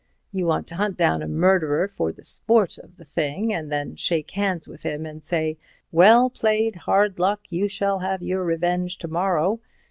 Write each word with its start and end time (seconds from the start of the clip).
You 0.31 0.47
want 0.47 0.65
to 0.69 0.75
hunt 0.77 0.97
down 0.97 1.21
a 1.21 1.27
murderer 1.27 1.87
for 1.87 2.11
the 2.11 2.23
sport 2.23 2.79
of 2.79 2.97
the 2.97 3.05
thing 3.05 3.53
and 3.53 3.71
then 3.71 3.95
shake 3.95 4.31
hands 4.31 4.67
with 4.67 4.81
him 4.81 5.05
and 5.05 5.23
say, 5.23 5.59
'Well 5.91 6.31
played—hard 6.31 7.19
luck—you 7.19 7.67
shall 7.67 7.99
have 7.99 8.23
your 8.23 8.43
revenge 8.43 8.97
to 8.97 9.07
morrow!' 9.07 9.59